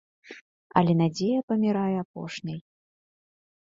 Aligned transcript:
Але 0.81 0.93
надзея 1.03 1.39
памірае 1.53 1.95
апошняй. 2.05 2.61